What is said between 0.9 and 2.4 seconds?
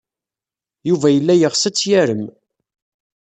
yella yeɣs ad tt-yarem.